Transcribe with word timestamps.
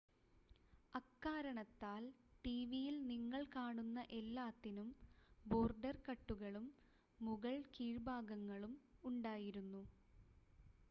അക്കാരണത്താൽ 0.93 2.03
ടിവിയിൽ 2.45 2.95
നിങ്ങൾ 3.05 3.41
കാണുന്ന 3.55 3.99
എല്ലാത്തിനും 4.11 4.87
ബോർഡർ 5.45 5.97
കട്ടുകളും 6.07 6.65
മുകൾ 7.19 7.57
കീഴ്‌ഭാഗങ്ങളും 7.75 8.73
ഉണ്ടായിരുന്നു 9.03 9.83